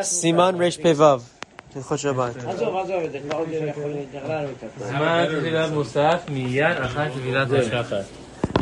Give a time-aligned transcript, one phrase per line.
[0.00, 1.04] סימן רפ"ו,
[1.76, 2.36] הלכות שבת.
[2.36, 4.84] עזוב, עזוב את זה, כבר עוד יכול לגרלנו את הכל.
[4.84, 8.00] זמן טבילת מוסף מיד אחר טבילת השחר.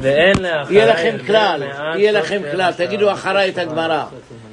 [0.02, 0.76] ואין לאחרי...
[0.76, 1.62] יהיה לכם כלל,
[1.96, 2.72] יהיה סוף לכם כלל.
[2.72, 4.04] תגידו אחריי את הגמרא.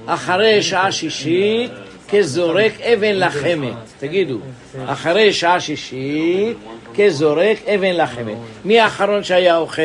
[0.06, 1.72] אחרי שעה שישית,
[2.10, 3.74] כזורק אבן לחמת.
[4.00, 4.38] תגידו,
[4.86, 6.58] אחרי שעה שישית,
[6.96, 8.38] כזורק אבן לחמת.
[8.66, 9.82] מי האחרון שהיה אוכל?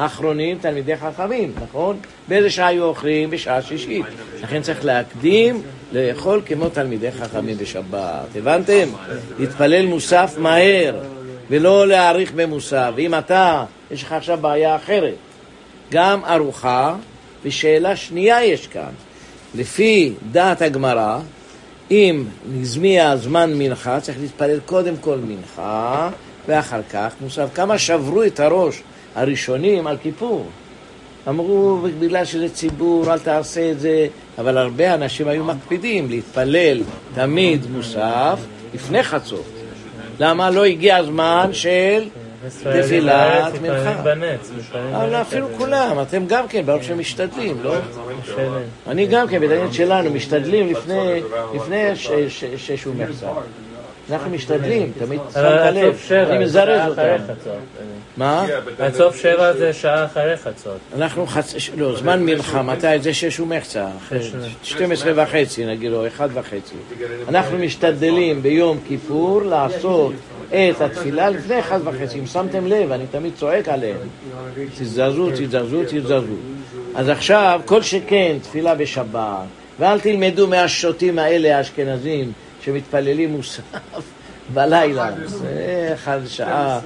[0.00, 1.96] האחרונים תלמידי חכמים, נכון?
[2.28, 3.30] באיזה שעה היו אוכלים?
[3.30, 4.06] בשעה שישית.
[4.42, 5.62] לכן צריך להקדים
[5.92, 8.36] לאכול כמו תלמידי חכמים בשבת.
[8.36, 8.88] הבנתם?
[9.38, 11.00] להתפלל מוסף מהר,
[11.50, 12.90] ולא להאריך במוסף.
[12.96, 15.14] ואם אתה, יש לך עכשיו בעיה אחרת,
[15.90, 16.94] גם ארוחה,
[17.44, 18.92] ושאלה שנייה יש כאן.
[19.54, 21.18] לפי דעת הגמרא,
[21.90, 22.24] אם
[22.60, 26.10] הזמיע זמן מנחה, צריך להתפלל קודם כל מנחה,
[26.48, 27.46] ואחר כך מוסף.
[27.54, 28.82] כמה שברו את הראש
[29.14, 30.46] הראשונים על כיפור.
[31.28, 34.06] אמרו, בגלל שזה ציבור, אל תעשה את זה,
[34.38, 36.82] אבל הרבה אנשים היו מקפידים להתפלל
[37.14, 38.38] תמיד מוסף
[38.74, 39.44] לפני חצות.
[40.20, 40.50] למה?
[40.50, 42.04] לא הגיע הזמן של
[42.82, 44.00] תפילת מנחה.
[44.94, 45.14] אבל.
[45.14, 47.74] אפילו כולם, אתם גם כן, ברוך שמשתדלים, לא?
[48.22, 48.52] משלם.
[48.88, 50.72] אני גם כן, בדנית שלנו, משתדלים
[51.54, 51.96] לפני,
[52.56, 53.26] שש ומחצה.
[54.12, 57.02] אנחנו משתדלים, תמיד שמת לב, אני מזרז אותם.
[58.16, 58.46] מה?
[58.78, 60.78] עד סוף שבע זה שעה אחרי חצות.
[60.96, 61.54] אנחנו חצ...
[61.76, 62.98] לא, זמן מנחה, מתי?
[63.00, 64.18] זה שש ומחצה, אחרי
[64.62, 66.74] 12 וחצי נגיד, או אחד וחצי.
[67.28, 70.12] אנחנו משתדלים ביום כיפור לעשות
[70.48, 72.18] את התפילה לפני אחד וחצי.
[72.18, 73.96] אם שמתם לב, אני תמיד צועק עליהם.
[74.78, 76.34] תזדרזו, תזדרזו, תזדרזו.
[76.94, 79.46] אז עכשיו, כל שכן תפילה בשבת,
[79.78, 82.32] ואל תלמדו מהשוטים האלה, האשכנזים,
[82.64, 83.62] שמתפללים מוסף
[84.54, 85.08] בלילה.
[85.26, 86.80] זה אחד שעה.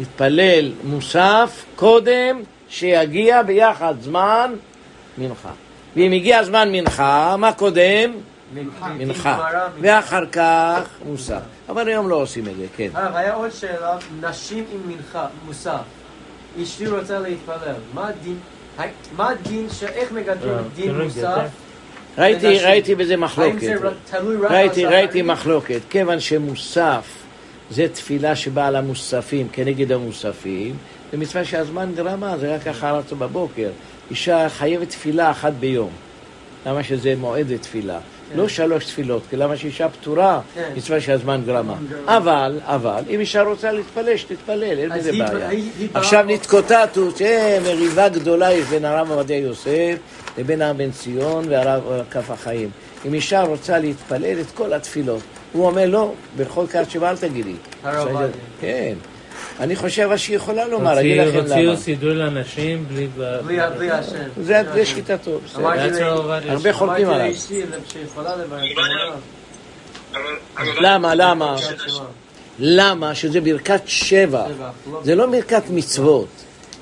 [0.00, 4.54] להתפלל מוסף קודם שיגיע ביחד זמן
[5.18, 5.50] מנחה.
[5.96, 8.12] ואם הגיע זמן מנחה, מה קודם?
[8.98, 9.38] מנחה.
[9.80, 11.40] ואחר כך מוסף.
[11.68, 12.88] אבל היום לא עושים את זה, כן.
[12.94, 15.80] הרב, היה עוד שאלה, נשים עם מנחה, מוסף.
[16.62, 17.56] אשתי רוצה להתפלל,
[17.94, 18.38] מה הדין,
[19.16, 21.46] מה הדין, ש- איך מגדרים אה, דין מוסף?
[22.18, 22.58] ראיתי?
[22.58, 23.68] ראיתי בזה מחלוקת.
[24.50, 25.22] ראיתי, ראיתי?
[25.22, 25.80] מחלוקת.
[25.90, 27.04] כיוון שמוסף
[27.70, 30.74] זה תפילה שבאה על המוספים כנגד המוספים,
[31.12, 33.68] זה מצווה שהזמן גרמה, זה רק אחר הצ- בבוקר.
[34.10, 35.90] אישה חייבת תפילה אחת ביום.
[36.66, 37.98] למה שזה מועד לתפילה?
[38.36, 40.70] לא שלוש תפילות, כי למה שאישה פטורה, כן.
[40.76, 41.74] מצווה שהזמן גרמה.
[42.06, 45.48] אבל, אבל, אם אישה רוצה להתפלל, שתתפלל, אין בזה בעיה.
[45.48, 49.96] היא- היא באה- עכשיו נתקוטטוס, אה, מריבה גדולה יש בין הרב עובדיה יוסף
[50.40, 52.70] לבין הרב בן ציון והרב אה, כף החיים.
[53.06, 55.20] אם אישה רוצה להתפלל את כל התפילות,
[55.52, 57.54] הוא אומר לא, בכל קראת שבא אל תגידי.
[57.84, 58.28] הרב עובדיה.
[58.60, 58.94] כן.
[59.60, 61.76] אני חושב שהיא יכולה לומר, אגיד לכם הוציאו למה.
[61.76, 63.08] סידור לנשים בלי...
[63.76, 64.42] בלי השם.
[64.42, 65.38] זה שיטתו.
[66.48, 67.34] הרבה חולקים אמרתי עליו.
[70.56, 70.80] הגמרא.
[70.80, 71.56] למה, למה?
[72.58, 73.14] למה?
[73.14, 74.44] שזה ברכת שבח.
[74.48, 76.28] שבח, לא- זה לא ברכת מצוות.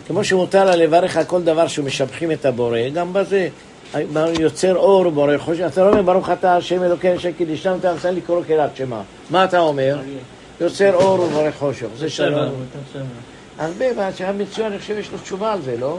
[0.09, 3.49] כמו שמותר לה לברך על כל דבר שמשבחים את הבורא, גם בזה.
[4.41, 5.65] יוצר אור ובורא חושך.
[5.73, 9.01] אתה לא אומר ברוך אתה השם אלוקינו אשר קידישנו אתה עשה לי קרוא קריאת שמע.
[9.31, 9.99] מה אתה אומר?
[10.61, 11.87] יוצר אור ובורא חושך.
[11.97, 12.65] זה שלום.
[13.59, 15.99] הרבה, והשם מצוין, אני חושב שיש לו תשובה על זה, לא?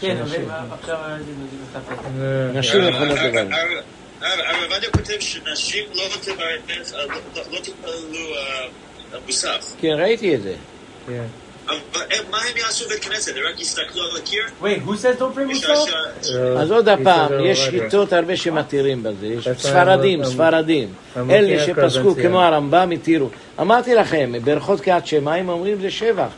[0.00, 0.36] כן, אבל
[0.70, 1.22] עכשיו אני
[1.62, 2.04] מחפש.
[2.20, 3.52] אה, נשים יכולות לברך.
[3.52, 3.68] הרב
[4.22, 7.04] הרב עובדיה כותב שנשים לא לא-
[7.34, 8.34] לא- לא תתפללו
[9.14, 9.72] אה, מוסף.
[9.80, 10.54] כן, ראיתי את זה.
[11.06, 11.24] כן.
[11.68, 11.74] אה,
[12.30, 13.36] מה הם יעשו בבית כנסת?
[13.36, 14.42] הם רק יסתכלו על הקיר?
[14.62, 15.66] Wait, who says don't bring
[16.58, 17.32] אז עוד הפעם.
[17.44, 20.88] יש שיטות הרבה שמתירים בזה, יש ספרדים, ספרדים,
[21.30, 22.14] אלה שפסקו.
[22.22, 23.28] כמו הרמב"ם התירו.
[23.60, 26.28] אמרתי לכם, ברכות קריאת שמע, הם אומרים זה שבח.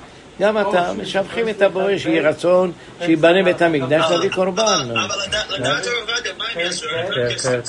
[0.40, 2.72] גם אתה, משבחים את הבורא, שיהי רצון,
[3.04, 4.62] שיבנה בית המקדש, להביא קורבן.
[4.90, 6.86] אבל לדעת הרב עובדיה, מה הם יעשו?
[6.88, 7.08] כן,
[7.42, 7.60] כן, כן.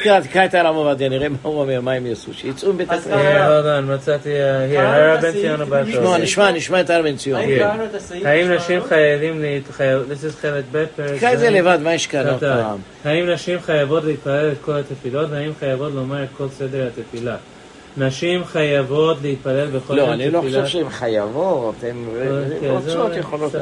[0.00, 2.92] תקרא, תקרא את הרב עובדיה, נראה מה הוא אומר, מה הם יעשו, שיצאו מבית.
[2.92, 4.30] אה, on, מצאתי...
[4.30, 6.16] אה, הרב בן ציון הבא נשמע, טוב.
[6.16, 7.40] נשמע, נשמע את הרב בן ציון.
[8.24, 8.54] האם כן.
[8.54, 10.02] נשים חייבים להתחייב...
[11.16, 11.50] תקרא את זה.
[11.50, 12.62] לבד, מה יש כאן עוד קטן.
[12.62, 12.78] פעם?
[13.04, 17.36] האם נשים חייבות להתפלל את כל התפילות, והאם חייבות לומר את כל סדר התפילה?
[17.98, 20.62] נשים חייבות להתפלל בכל לא, יום אני לא תפילה.
[20.64, 21.96] חושב שהן חייבות, הן
[22.54, 23.52] אוקיי, רוצות, יכולות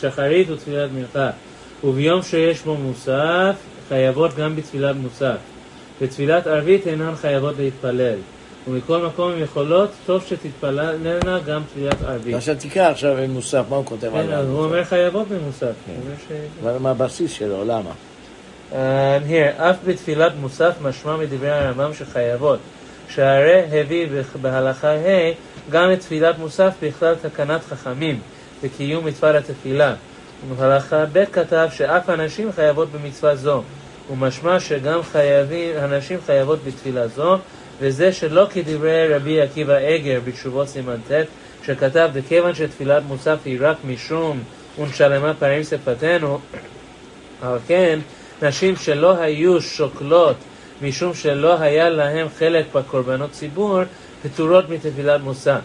[0.00, 1.30] שחרית ותפילת מנחה.
[1.84, 3.54] וביום שיש בו מוסף,
[3.88, 5.36] חייבות גם בתפילת מוסף.
[6.02, 8.14] בתפילת ערבית אינן חייבות להתפלל.
[8.68, 12.34] ומכל מקום הן יכולות, טוב שתתפללנה גם תפילת ערבית.
[12.34, 14.38] עכשיו תקרא עכשיו עם מוסף, מה הוא כותב כן, עליו?
[14.38, 15.72] אז הוא אומר חייבות במוסף.
[16.28, 16.32] ש-
[16.62, 17.90] אבל מה הבסיס שלו, למה?
[18.72, 18.76] Here,
[19.62, 22.58] אף בתפילת מוסף משמע מדברי הרמב"ם שחייבות,
[23.08, 24.06] שהרי הביא
[24.40, 25.32] בהלכה ה'
[25.70, 28.20] גם את תפילת מוסף בכלל תקנת חכמים,
[28.62, 29.94] בקיום מצוות התפילה.
[30.58, 33.62] הלכה ב' כתב שאף הנשים חייבות במצווה זו,
[34.10, 37.38] ומשמע שגם חייבים, הנשים חייבות בתפילה זו,
[37.80, 41.12] וזה שלא כדברי רבי עקיבא אגר בתשובות סימן ט',
[41.66, 44.40] שכתב, וכיוון שתפילת מוסף היא רק משום
[44.78, 46.38] ונשלמה פעמים שפתנו,
[47.42, 47.98] על כן,
[48.42, 50.36] נשים שלא היו שוקלות
[50.82, 53.80] משום שלא היה להם חלק בקורבנות ציבור,
[54.22, 55.60] פטורות מתפילת מוסף.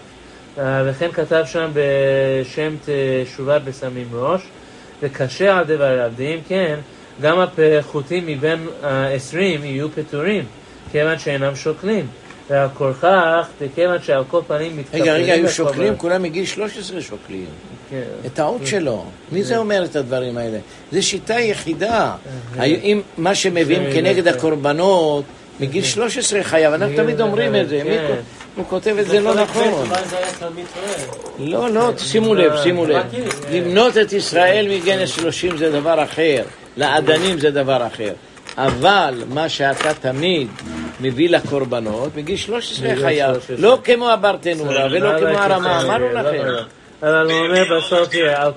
[0.58, 4.42] אה, וכן כתב שם בשם תשובת בסמים ראש,
[5.02, 6.80] וקשה על דבריו, ואם כן,
[7.22, 10.46] גם הפחותים מבין העשרים יהיו פטורים,
[10.92, 12.08] כיוון שאינם שוקלים.
[12.50, 15.04] ועל כורכך, כיוון שעל כל פנים מתכוונים...
[15.04, 15.98] רגע, רגע, היו שוקלים?
[15.98, 17.46] כולם מגיל 13 שוקלים.
[17.90, 18.02] כן.
[18.26, 19.06] את האות שלו.
[19.32, 20.58] מי זה אומר את הדברים האלה?
[20.92, 22.16] זו שיטה יחידה.
[22.64, 24.38] אם מה שמביאים כן, כנגד כן.
[24.38, 25.24] הקורבנות,
[25.60, 27.82] מגיל 13 חייב, אנחנו תמיד אומרים את זה.
[27.84, 28.16] כן.
[28.56, 29.90] הוא כותב את זה לא נכון.
[31.40, 33.06] לא, לא, שימו לב, שימו לב.
[33.52, 36.44] למנות את ישראל מגן 30 זה דבר אחר,
[36.78, 38.14] לאדנים זה דבר אחר.
[38.58, 40.48] אבל מה שאתה תמיד
[41.02, 43.56] מביא לקורבנות, מגיל 13 מגיל חייב, 13.
[43.60, 46.48] לא כמו הברטנורה ולא לא, כמו הרמה, לא, אמרנו לכם.
[47.04, 48.52] אבל הוא אומר בסוף, תראה, על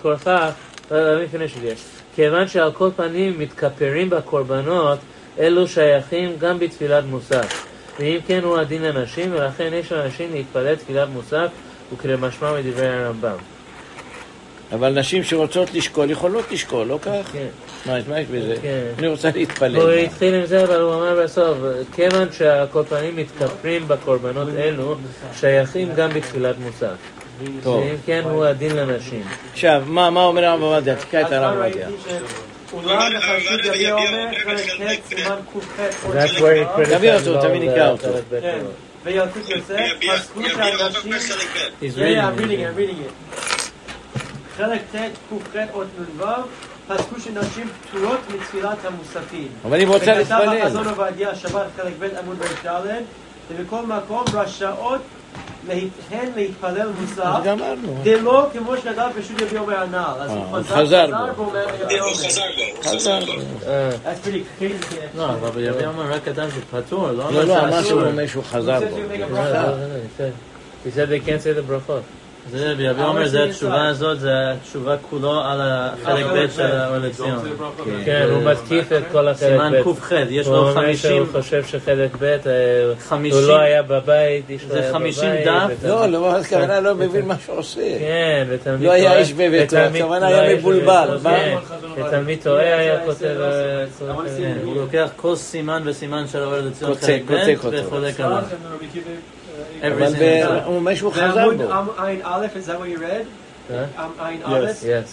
[1.33, 1.97] finish it here.
[2.17, 4.99] כיוון שעל כל פנים מתכפרים בקורבנות,
[5.39, 7.67] אלו שייכים גם בתפילת מוסף.
[7.99, 11.49] ואם כן הוא הדין לנשים, ולכן יש לאנשים להתפלל תפילת מוסף,
[11.93, 13.56] וכלמשמע מדברי הרמב"ם.
[14.73, 17.33] אבל נשים שרוצות לשקול, יכולות לשקול, לא כך?
[17.33, 17.47] כן.
[17.87, 18.55] מה יש מה יש בזה?
[18.63, 18.83] כן.
[18.99, 19.99] אני רוצה הוא להתפלל.
[19.99, 21.59] התחיל עם זה, אבל הוא אמר בסוף,
[21.95, 22.29] כיוון
[22.89, 24.97] פנים מתכפרים בקורבנות אלו,
[25.41, 26.95] שייכים גם בתפילת מוסף.
[27.63, 27.81] טוב.
[27.81, 29.23] ואם כן הוא הדין לנשים.
[29.53, 30.97] עכשיו, מה מה אומר הרב עובדיה?
[30.97, 31.89] תקרא את הרב עובדיה.
[31.89, 32.03] ראיתי
[32.73, 36.99] שאולם בחסיד יביע אומר, חלק ט' סימן ק"ח עוד That's where he שבע.
[36.99, 38.09] תביא אותו, תביא נקרא אותו.
[38.41, 38.59] כן,
[40.01, 41.13] פסקו שהנשים...
[41.83, 43.46] He's Yeah, yeah, I'm reading I'm reading it.
[44.57, 44.97] חלק ט'
[45.31, 45.87] ק"ח אות
[46.19, 46.25] נ"ו,
[46.89, 49.49] פסקו שנשים פטורות מתפילת המוספים.
[49.65, 50.63] אבל אם רוצה וכתב להתפלל.
[50.63, 52.89] החזון עובדיה שבת חלק ב' עמוד ב'
[53.51, 55.01] ובכל מקום רשאות
[56.11, 58.01] הן להתפלל מוסף, אז גמרנו.
[58.03, 59.97] דלא כמו שכתב פשוט יביא אומר הנ"ל.
[60.21, 61.45] אז אה, הוא הוא חזר חזר חזר בו.
[61.47, 63.33] חזר בו, הוא חזר בו.
[63.67, 63.91] אה.
[65.17, 67.83] לא, אבל ביבי אומר רק אדם שפטור, לא לא, לא, שאסור.
[67.83, 68.97] שהוא אומר שהוא חזר He said בו.
[68.97, 69.53] you make a לא, bracha.
[69.53, 72.03] לא, לא, he said- He said they can't say the brachot.
[72.51, 73.45] זה ביבי אבל אומר, זה זה.
[73.45, 77.39] התשובה הזאת, זה התשובה כולו על החלק ב' של האור לציון.
[78.05, 79.95] כן, הוא מתקיף את כל החלק סימן ב'.
[79.99, 82.39] ק"ח, יש הוא לו אומר 50, שהוא חושב שחלק ב', אה,
[82.89, 85.47] הוא 50, לא היה בבית, איש לא זה היה 50 בבית.
[85.47, 85.53] דף.
[85.71, 87.99] ותלמיד- לא, לא, הכוונה לא מבין מה שהוא עושה.
[87.99, 91.19] כן, ותלמיד לא היה איש בביתו, הכוונה לא היה איש מבולבל.
[91.23, 91.57] כן,
[91.97, 93.25] ותלמיד טועה היה כותב...
[93.41, 93.85] אה,
[94.39, 97.35] כן, הוא לוקח כל סימן וסימן של האור לציון חלק ב'.
[97.73, 98.43] וחולק עליו.
[99.83, 101.73] אבל Every ב- single הוא אומר שהוא חזר בעמוד בו.
[101.73, 103.27] עם עין א', is that what you read?
[103.75, 103.85] אה?
[103.99, 104.85] עם עין א', Yes.
[104.85, 105.09] Yes.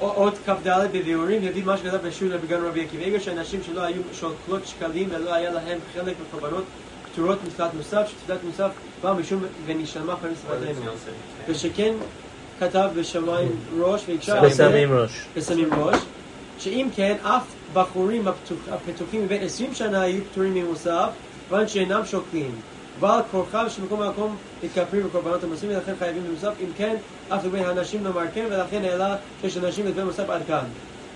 [0.00, 4.66] אות כ"ד בביאורים, יביא מה שכתב בשול בגן רבי עקיבא איגר, שאנשים שלא היו שוקלות
[4.66, 6.64] שקלים ולא היה להם חלק בקורבנות
[7.12, 8.68] פטורות מתפילת מוסף, שתפילת מוסף
[9.02, 10.90] באה משום ונשלמה פעמים שפתנו.
[11.48, 11.94] ושכן
[12.60, 13.48] כתב בשמיים
[13.80, 15.10] ראש והקשה ושמים ראש.
[15.36, 15.98] ושמים ראש,
[16.58, 21.08] שאם כן אף בחורים הפתוח- הפתוחים מבין 20 שנה היו פטורים ממוסף,
[21.48, 22.50] כיוון שאינם שוקלים.
[23.00, 26.96] בעל כורחם שמקום למקום מתכפרים בקורבנות המוספים ולכן חייבים במוסף, אם כן,
[27.28, 30.64] אף לגבי הנשים לומר כן, ולכן העלה שיש אנשים לדבר מוסף עד כאן.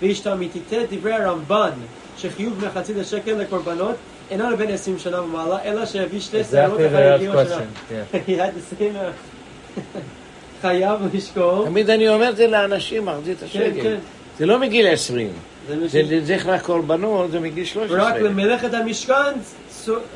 [0.03, 1.71] והשתמיתיתי דברי הרמב"ן,
[2.19, 3.95] שחיוב מחצית השקל לקורבנות,
[4.31, 7.57] אינו לבין 20 שנה ומעלה, אלא שיביא שתי שערות Exactly אחר the יגיעו השנה.
[7.57, 7.93] question.
[8.15, 8.17] Yeah.
[8.29, 9.81] He had the same, uh,
[10.63, 11.65] חייב לשקול.
[11.65, 13.83] תמיד אני אומר את זה לאנשים, מחזיר את כן, השקל.
[13.83, 13.97] כן.
[14.39, 15.31] זה לא מגיל 20.
[15.69, 18.03] זה זה לזכר הקורבנות, זה מגיל 13.
[18.03, 19.33] רק למלאכת המשכן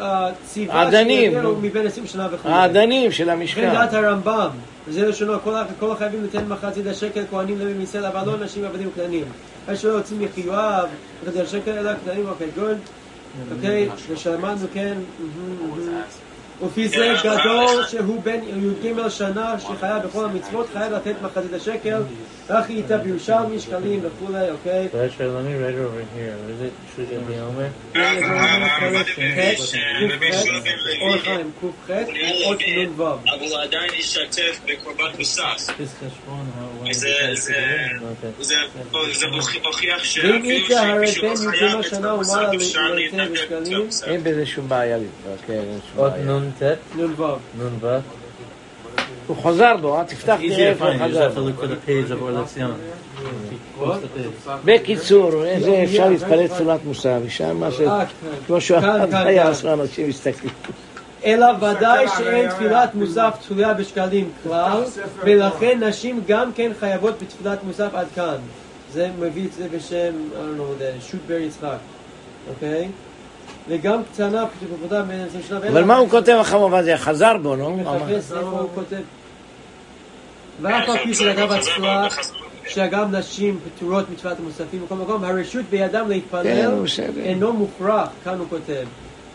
[0.01, 0.91] אה, ציווה
[1.43, 1.57] נו.
[1.63, 2.49] מבין 20 שנה וכו'.
[2.49, 3.71] האדנים של המשכן.
[3.73, 4.49] דעת הרמב"ם,
[4.89, 5.33] וזה לשונו,
[5.79, 9.25] כל החייבים ליתן מחצית השקל כהנים לוי מישראל, אבל לא נשים עבדים וקטנים.
[9.65, 10.89] אחרי שלא יוצאים מחיואב,
[11.23, 12.77] מחצית השקל אלא קטנים, אוקיי, גוד.
[13.57, 14.95] אוקיי, ושלמדנו כן.
[16.65, 22.03] ולפי זה גדול שהוא בן י"ג שנה שחייב בכל המצוות, חייב לתת מחצית השקל,
[22.49, 24.89] כך איתה בירושלמי, שקלים וכולי, אוקיי.
[33.25, 35.71] אבל הוא עדיין ישתתף בקורבן מוסף.
[36.93, 37.55] זה- זה-
[38.03, 38.43] Okay.
[38.45, 38.55] זה
[39.13, 40.35] זה מוכיח שאפילו
[41.07, 41.81] שמישהו לא י"ג חייב
[42.57, 42.79] אפשר.
[44.07, 45.63] אין בזה שום בעיה להתווכח,
[45.97, 46.25] אות בעיה.
[46.25, 46.63] נ"ט,
[46.97, 47.37] נ"ו.
[47.59, 47.87] נ"ו.
[49.27, 51.31] הוא חזר בו, אה, תפתח תראה איפה חזר.
[54.65, 57.81] בקיצור, איזה אפשר להתפלל תפילת מוסר, ושם מה ש...
[57.81, 58.05] אה,
[58.47, 58.79] כמו שהוא
[59.13, 59.49] היה.
[59.49, 60.53] עשו אנשים מסתכלים.
[61.25, 64.83] אלא ודאי שאין תפילת מוסף תלויה בשקלים כלל,
[65.25, 68.37] ולכן נשים גם כן חייבות בתפילת מוסף עד כאן.
[68.93, 71.77] זה מביא את זה בשם, I don't know, the שו"ת באר יצחק,
[72.49, 72.89] אוקיי?
[73.69, 75.61] וגם קטנה, פשוטה בין 20 שנה.
[75.61, 76.99] ואין אבל מה הוא כותב אחר עובדיה?
[76.99, 77.77] חזר בו, נו?
[77.77, 79.01] מחפש איפה הוא כותב.
[80.63, 82.09] ואף על פי שלגב עצלה,
[82.69, 87.23] שגם נשים פטורות מצוות המוספים בכל מקום, הרשות בידם כן, להתפלל בסדר.
[87.23, 88.85] אינו מוכרח, כאן הוא כותב.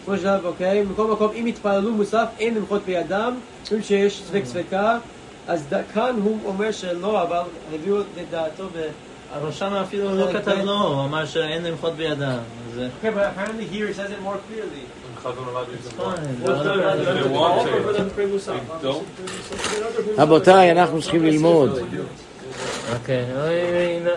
[0.10, 3.34] כמו שלב, אוקיי, בכל מקום, אם יתפללו מוסף, אין למחות בידם,
[3.66, 4.98] אומרים שיש ספק ספקה,
[5.48, 7.40] אז כאן הוא אומר שלא, אבל
[7.74, 8.88] הביאו לדעתו ב...
[9.38, 12.38] אבל שם אפילו לא כתב לא, הוא אמר שאין למחות בידם.
[12.70, 14.86] אז זה Okay, but apparently here it says it more clearly.
[15.98, 16.50] fine.
[20.18, 21.80] רבותיי, אנחנו צריכים ללמוד.
[22.94, 23.26] אוקיי,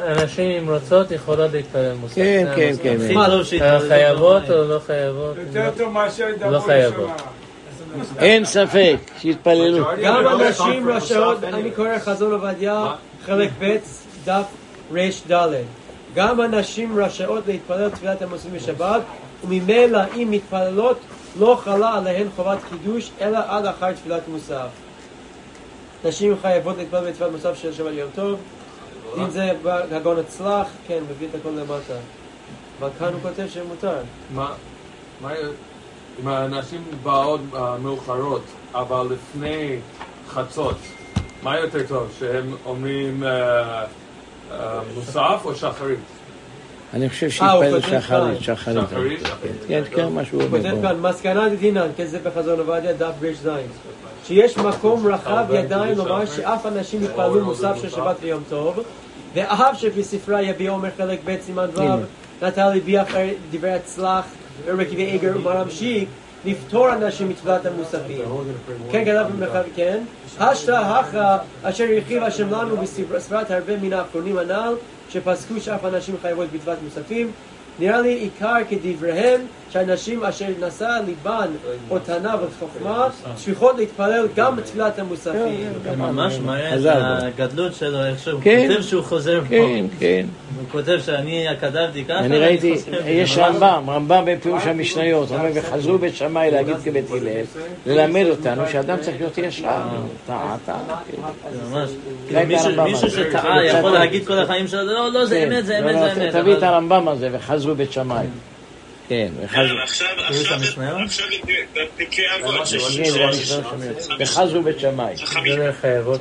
[0.06, 2.14] אנשים עם רוצות יכולות להתפלל מוסף.
[2.14, 2.82] כן, כן, המוסף.
[2.82, 2.96] כן.
[3.00, 3.88] הכי טוב שיתפלל.
[3.88, 5.36] חייבות או לא חייבות?
[5.36, 7.10] יותר טוב מאשר לא חייבות.
[8.18, 9.84] אין ספק, שיתפללו.
[10.02, 12.86] גם הנשים רשאות, אני קורא חזון עובדיה,
[13.24, 13.76] חלק ב',
[14.24, 14.44] דף
[15.30, 15.54] רד.
[16.14, 19.02] גם הנשים רשאות להתפלל תפילת המוסלמים בשבת,
[19.44, 20.98] וממילא אם מתפללות,
[21.38, 24.68] לא חלה עליהן חובת חידוש, אלא עד אחר תפילת מוסף.
[26.04, 28.38] נשים חייבות להתפלל בתפילת מוסף של שבת יום טוב,
[29.16, 29.52] אם זה
[29.90, 31.94] הגון הצלח, כן, מביא את הכל למטה.
[32.80, 33.96] אבל כאן הוא כותב שמותר.
[34.34, 34.52] מה,
[35.20, 35.30] מה,
[36.20, 38.42] אם הנשים באות אה, מאוחרות,
[38.74, 39.78] אבל לפני
[40.28, 40.76] חצות,
[41.42, 43.84] מה יותר טוב, שהם אומרים אה,
[44.50, 45.98] אה, מוסף או שחרית?
[46.94, 48.40] אני חושב אה, שיתפלל כותב שחרית.
[48.40, 49.22] שחרית.
[49.68, 50.82] כן, כן, מה שהוא הוא כותב אומר.
[50.82, 53.48] כאן, מסקנה דתינן, כזה בחזון עובדיה, דף רז,
[54.24, 58.80] שיש מקום רחב ידיים לומר שאף אנשים יתפללו מוסף של שבת ויום טוב,
[59.34, 61.96] ואף שבספרה יביע אומר חלק ב' סימן ו', הנה.
[62.42, 64.24] נטלי בי אחר דברי הצלח,
[64.66, 66.08] רכיבי עגר ומרמשיק,
[66.44, 68.24] לפטור אנשים מתפילת המוספים.
[68.90, 70.04] כן, כתב במרחב, כן.
[70.40, 72.76] השתא הכא אשר הרחיב השם לנו
[73.10, 74.74] בספרת הרבה מן האחרונים הנ"ל,
[75.10, 77.30] שפסקו שאף אנשים חייבות בתפילת מוספים.
[77.78, 81.46] נראה לי עיקר כדבריהם שהנשים אשר נשא ליבן
[81.90, 85.68] או תנה וחוכמה צריכות להתפלל גם בתפילת המוספים.
[85.84, 86.80] זה ממש מראה את.
[87.22, 88.68] הגדלות שלו, איך שהוא כן.
[88.68, 89.48] כותב שהוא חוזר פה.
[89.48, 90.26] כן, כן.
[90.60, 92.74] הוא כותב שאני כתבתי ככה, אני ראיתי.
[93.06, 97.42] יש רמב"ם, רמב"ם בפירוש המשניות, אומר וחזרו בית שמאי להגיד כבית הלל,
[97.86, 99.66] ללמד אותנו שאדם צריך להיות ישר,
[100.26, 100.78] טעה, טעה.
[101.10, 101.16] כן.
[101.52, 101.90] זה ממש,
[102.48, 103.30] מישהו- הרמב"ם מישהו הזה.
[103.30, 103.78] שטעה כן.
[103.78, 105.52] יכול להגיד כל החיים שלו, לא, לא, זה כן.
[105.52, 106.32] אמת, זה לא, אמת, לא, זה אמת.
[106.36, 108.26] תביא את הרמב"ם הזה וחזרו בית שמאי.
[109.08, 109.58] כן, וחזרו.
[109.58, 109.86] כן, לא
[110.52, 110.94] שומע.
[114.18, 115.16] וחזרו בית שמאי.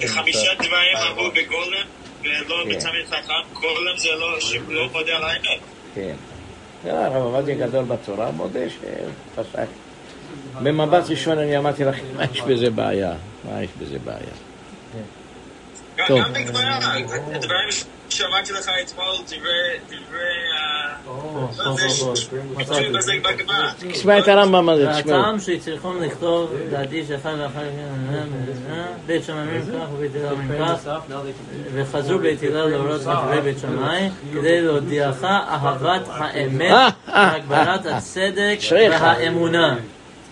[0.08, 0.54] חמישה.
[0.54, 1.88] דברים אמרו בגולם,
[2.22, 2.70] ולא כן.
[2.70, 5.60] בתלמיד חכם, גולם זה לא, שלא מודה על האמת.
[5.96, 6.16] כן.
[6.84, 9.68] הרב עובדיה גדול בתורה, מודה שפסק.
[10.64, 13.14] במבט ראשון אני אמרתי לכם, מה יש בזה בעיה?
[13.44, 14.34] מה יש בזה בעיה?
[15.98, 16.20] גם טוב.
[18.12, 20.20] שאמרתי לך אתמול, דברי,
[20.54, 21.50] אה, לא.
[23.92, 25.18] תשמע את הרמב"ם הזה, תשמעו.
[25.18, 27.60] והטעם שצריכים לכתוב, להדיש אחד ואחר
[29.06, 30.90] בית שמאים כך ובית הלל כך,
[31.74, 38.58] וחזרו בית הלל להורות לדברי בית שמאי, כדי להודיעך אהבת האמת אה, אה, אה, הצדק.
[38.72, 39.76] והאמונה.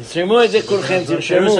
[0.03, 1.57] תרשמו את זה כולכם, תרשמו.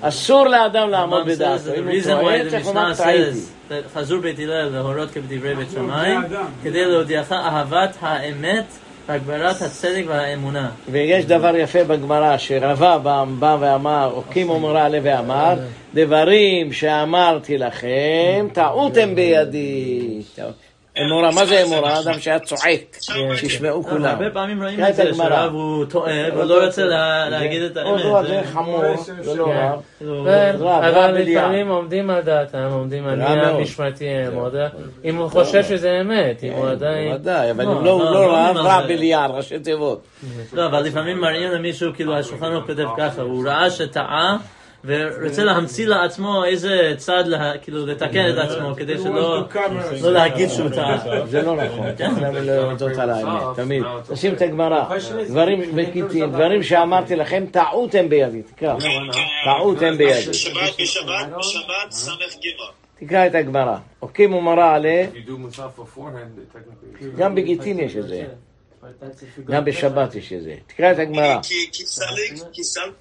[0.00, 1.74] אסור לאדם לעמוד הרמב"ם says בדעתו.
[1.78, 3.30] אם הוא טועה, צריך לומר טעיתי.
[3.30, 6.14] says that חזרו בית הלל להורות כבדברי בית שמאי,
[6.62, 8.64] כדי להודיעך אהבת האמת
[9.08, 10.70] והגברת הצדק והאמונה.
[10.90, 12.98] ויש דבר יפה בגמרא, שרבה
[13.38, 15.54] בא ואמר, אוקים אומרה עלה ואמר,
[15.94, 20.22] דברים שאמרתי לכם, טעותם בידי.
[21.06, 22.00] אמורה, מה זה אמורה?
[22.00, 22.96] אדם שהיה צועק,
[23.36, 24.04] שישמעו כולם.
[24.04, 25.14] הרבה פעמים רואים את זה.
[25.14, 28.00] שרב הוא טועה, והוא לא רוצה לה- להגיד את האמת.
[28.04, 28.82] רב זה- חמור,
[29.20, 29.50] זה לא כן.
[29.50, 30.24] רב.
[30.26, 31.14] כן, אבל.
[31.18, 33.24] לפעמים עומדים על דעתם, עומדים על מי.
[33.24, 34.54] המשמעתי יעמוד,
[35.04, 37.12] אם הוא חושב שזה אמת, אם הוא עדיין...
[37.14, 38.84] ודאי, אבל לא, אם לא, הוא לא, לא לא רב, רב.
[38.88, 40.02] בליעל, ראשי תיבות.
[40.52, 44.36] לא, אבל לפעמים מראים למישהו, כאילו, השולחן הוא כותב ככה, הוא ראה שטעה,
[44.84, 47.24] ורוצה להמציא לעצמו איזה צד,
[47.62, 49.44] כאילו, לתקן את עצמו, כדי שלא
[50.02, 51.26] לא להגיד שהוא טעה.
[51.26, 53.82] זה לא נכון, למה לא להודות על האמת, תמיד.
[54.12, 54.84] תשים את הגמרא,
[55.28, 58.76] דברים וקיטים, דברים שאמרתי לכם, טעות הם בידי, תקרא,
[59.44, 60.34] טעות הם בידי.
[60.34, 63.04] שבת בשבת, בשבת סמך ג'.
[63.04, 63.76] תקרא את הגמרא.
[65.78, 67.04] beforehand, it technically...
[67.18, 68.24] גם בגיטין יש את זה,
[69.44, 70.54] גם בשבת יש את זה.
[70.66, 71.42] תקרא את הגמרא.
[71.42, 72.94] כי כי סליק, כי סליק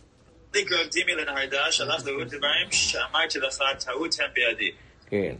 [0.56, 4.72] רקדים לנהרדה, שלח דוד דברים שאמרתי לך, טעות הם בידי.
[5.10, 5.36] כן.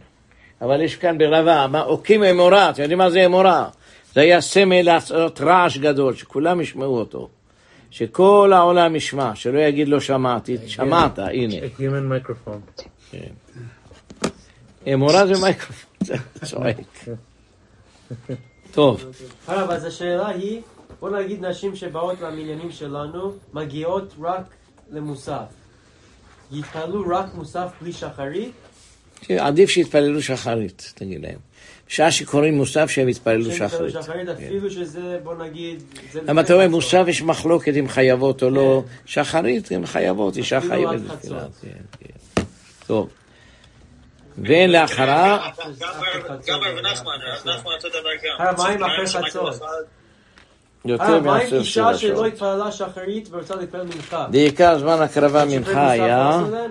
[0.60, 3.68] אבל יש כאן ברבה, מה- אוקים אמורה, אתם יודעים מה זה אמורה?
[4.14, 7.28] זה היה סמל לעשות רעש גדול, שכולם ישמעו אותו.
[7.90, 11.54] שכל העולם ישמע, שלא יגיד לא שמעתי, שמעת, הנה.
[11.78, 12.82] Microphone.
[14.94, 16.14] אמורה זה מייקרופון, זה
[16.44, 16.76] צועק.
[18.72, 19.04] טוב,
[19.46, 20.60] הרב, אז השאלה היא,
[21.00, 24.42] בוא נגיד נשים שבאות למניינים שלנו, מגיעות רק
[24.90, 25.44] למוסף.
[26.52, 28.52] יתפללו רק מוסף בלי שחרית?
[29.38, 31.38] עדיף שיתפללו שחרית, תגיד להם.
[31.88, 33.88] בשעה שקוראים מוסף שהם יתפללו שהם שחרית.
[33.88, 35.82] יתפללו שחרית, אפילו שזה, בוא נגיד...
[36.14, 36.68] למה אתה רואה.
[36.68, 38.82] מוסף יש מחלוקת אם חייבות או לא.
[39.06, 41.00] שחרית הן חייבות, אישה חייבת.
[41.22, 41.68] כן,
[42.00, 42.42] כן.
[42.86, 43.08] טוב.
[44.38, 48.46] ואין לאחרה, גם גם רב נחמן, רב נחמן אותו דבר גם.
[48.46, 49.54] הרב, מה עם אחרי חצות?
[50.84, 51.04] יותר
[51.52, 52.26] אישה שבע שלא שעות.
[52.26, 54.26] התפללה שחרית ורוצה להתפלל מנחה?
[54.30, 56.66] בעיקר זמן הקרבה מנחה היה, לא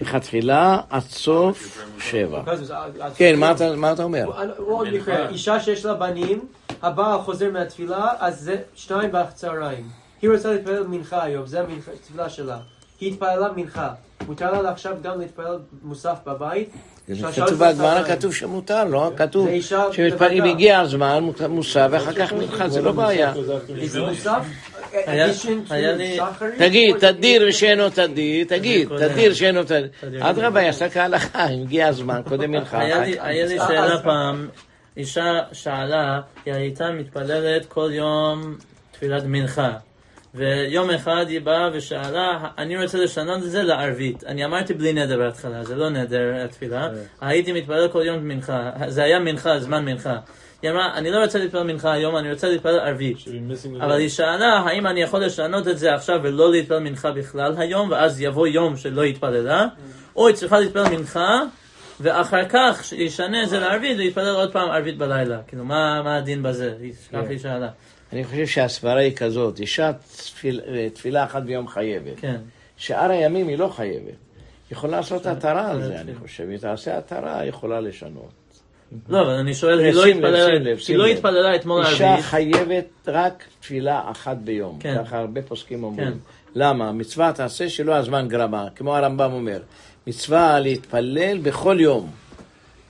[0.00, 2.42] לכתחילה עד סוף שבע.
[2.46, 2.72] אז-
[3.16, 3.52] כן, מה
[3.92, 4.24] אתה- אומר?
[4.58, 6.40] הוא עוד מקרה, אישה שיש לה בנים,
[6.82, 9.88] הבעל חוזר מהתפילה, אז זה שתיים בצהריים.
[10.22, 12.58] היא רוצה להתפלל מנחה היום, זה המנחה- התפילה שלה.
[13.00, 13.88] היא התפללה מנחה.
[14.26, 16.70] מותר לה עכשיו גם להתפלל מוסף בבית?
[17.34, 18.02] כתוב בגמרא.
[18.02, 19.10] כתוב שמותר, לא?
[19.16, 19.48] כתוב
[19.98, 20.44] לבדה.
[20.44, 23.32] הגיע הזמן, מוסף, ואחר כך מנחה, זה לא בעיה.
[26.58, 28.88] תגיד, תדיר ושאינו תדיר, תגיד.
[28.98, 29.88] תדיר שאינו תדיר.
[30.20, 32.78] אדרבה, יעשה כהלכה, אם הגיע הזמן, קודם מנחה.
[32.80, 33.00] היה
[33.44, 34.48] לי- שאלה פעם,
[34.96, 38.56] אישה שאלה, היא הייתה מתפללת כל יום
[38.92, 39.70] תפילת מנחה.
[40.34, 44.24] ויום אחד היא באה ושאלה, אני רוצה לשנות את זה לערבית.
[44.24, 46.88] אני אמרתי בלי נדר בהתחלה, זה לא נדר התפילה.
[47.20, 50.16] הייתי מתפלל כל יום מנחה, זה היה מנחה, זמן מנחה.
[50.62, 53.16] היא אמרה, אני לא רוצה להתפלל מנחה היום, אני רוצה להתפלל ערבית.
[53.80, 57.90] אבל היא שאלה, האם אני יכול לשנות את זה עכשיו ולא להתפלל מנחה בכלל היום,
[57.90, 59.66] ואז יבוא יום שלא התפללה,
[60.16, 61.40] או היא צריכה להתפלל מנחה,
[62.00, 65.38] ואחר כך שישנה את זה לערבית, להתפלל עוד פעם ערבית בלילה.
[65.46, 66.74] כאילו, מה, מה הדין בזה?
[67.12, 67.68] כך היא שאלה.
[68.12, 70.60] אני חושב שהסברה היא כזאת, אישה תפיל-
[70.94, 72.12] תפילה אחת ביום חייבת.
[72.20, 72.36] כן.
[72.76, 74.14] שאר הימים היא לא חייבת.
[74.72, 76.44] יכולה לעשות התרה על זה, אני חושב.
[76.52, 78.30] אם תעשה התרה, היא יכולה לשנות.
[79.08, 80.46] לא, אבל אני שואל, היא לא התפללה,
[80.88, 81.06] היא לא.
[81.06, 82.24] התפללה אתמול אישה ערבית.
[82.24, 84.78] חייבת רק תפילה אחת ביום.
[84.80, 84.96] כן.
[85.04, 86.08] ככה הרבה פוסקים אומרים.
[86.12, 86.18] כן.
[86.54, 86.92] למה?
[86.92, 89.58] מצווה תעשה שלא הזמן גרמה, כמו הרמב"ם אומר.
[90.06, 92.10] מצווה להתפלל בכל יום.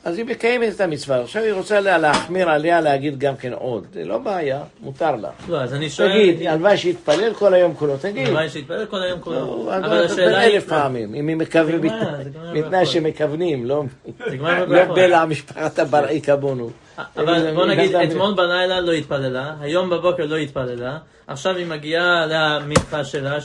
[0.05, 1.21] אז היא מקיימת את המצווה.
[1.23, 3.87] עכשיו היא רוצה לה- להחמיר עליה להגיד גם כן עוד.
[3.93, 5.29] זה לא בעיה, מותר לה.
[5.49, 6.09] לא, אז אני שואל...
[6.13, 8.27] תגיד, הלוואי שיתפלל כל היום כולו, תגיד.
[8.27, 9.37] הלוואי שיתפלל כל היום כולו.
[9.67, 10.55] לא, אבל השאלה היא...
[10.57, 12.87] אלף פעמים, אם היא בתנאי ברכות.
[12.87, 13.83] שמכוונים, לא
[14.31, 14.95] זה גמרא לא בברכות.
[14.97, 16.71] בלע משפחת הברעי כמונו.
[17.17, 23.05] אבל בוא נגיד, אתמול בלילה לא התפללה, היום בבוקר לא התפללה, עכשיו היא מגיעה למנחה
[23.05, 23.39] שלה,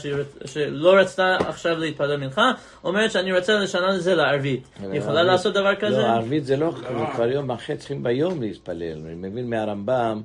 [0.44, 2.52] שלא רצתה עכשיו להתפלל מנחה,
[2.84, 4.68] אומרת שאני רוצה לשנות את זה לערבית.
[4.82, 5.98] היא יכולה לעשות דבר כזה?
[5.98, 8.98] לא, ערבית זה לא, זה כבר יום אחרי צריכים ביום להתפלל.
[9.06, 10.22] אני מבין מהרמב"ם,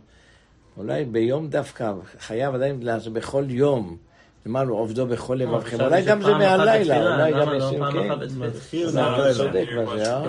[0.78, 4.11] אולי ביום דווקא, חייב עדיין לעשות בכל יום.
[4.47, 5.58] אמרנו, עובדו בכל לבבכם.
[5.75, 8.12] עכשיו אולי יש גם זה מהלילה, אולי למה גם לא פעם כן.
[8.12, 8.47] אחת בתפילה?
[8.47, 9.34] מתחיל אתה מהלילה.
[9.34, 10.23] צודק בזה, אה?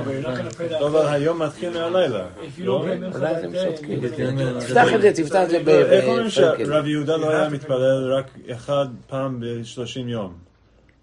[0.81, 2.27] לא, אבל היום מתחיל מהלילה.
[2.59, 2.85] לא?
[3.15, 4.01] אולי אתם צודקים.
[4.17, 6.29] כן, תפתח את זה, תפתח את זה איך אומרים.
[6.31, 10.33] שרב יהודה לא היה מתפלל רק אחד פעם ב-30 יום?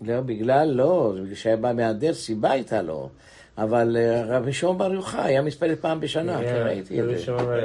[0.01, 3.09] לא, בגלל לא, זה בגלל שהיה בא מהדר, סיבה הייתה לו.
[3.57, 7.13] אבל אה, רבי שמעון בר יוחאי היה מתפלל פעם בשנה, כן, ראיתי את זה.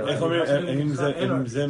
[0.09, 1.65] איך אומרים, זה- אם זה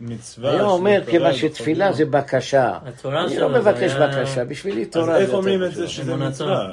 [0.00, 0.50] מצווה...
[0.52, 1.92] היה אומר, כיוון שתפילה.
[1.92, 2.72] זה בקשה.
[3.04, 5.16] אני לא מבקש בקשה, בשבילי אז תורה.
[5.18, 5.88] איך זה אומרים את זה.
[5.88, 6.68] שזה מצווה?